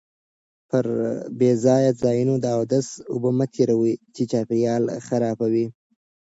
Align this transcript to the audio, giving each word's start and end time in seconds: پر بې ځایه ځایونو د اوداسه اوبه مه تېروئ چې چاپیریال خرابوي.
پر 0.69 0.85
بې 1.39 1.51
ځایه 1.63 1.91
ځایونو 2.03 2.35
د 2.39 2.45
اوداسه 2.57 2.91
اوبه 3.11 3.29
مه 3.37 3.45
تېروئ 3.53 3.93
چې 4.15 4.21
چاپیریال 4.31 4.83
خرابوي. 5.07 5.67